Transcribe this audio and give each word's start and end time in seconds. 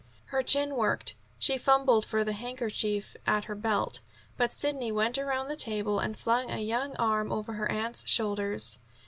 Her 0.33 0.41
chin 0.41 0.75
worked. 0.77 1.13
She 1.37 1.59
fumbled 1.59 2.07
for 2.07 2.23
the 2.23 2.33
handkerchief 2.33 3.15
at 3.27 3.43
her 3.45 3.53
belt. 3.53 3.99
But 4.35 4.51
Sidney 4.51 4.91
went 4.91 5.19
around 5.19 5.47
the 5.49 5.55
table 5.55 5.99
and 5.99 6.17
flung 6.17 6.49
a 6.49 6.57
young 6.57 6.95
arm 6.95 7.31
over 7.31 7.53
her 7.53 7.71
aunt's 7.71 8.09
shoulders. 8.09 8.79